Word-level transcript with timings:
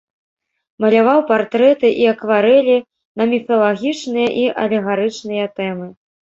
Маляваў 0.85 1.19
партрэты 1.31 1.87
і 2.01 2.09
акварэлі 2.13 2.77
на 3.17 3.23
міфалагічныя 3.35 4.29
і 4.43 4.49
алегарычныя 4.65 5.45
тэмы. 5.57 5.87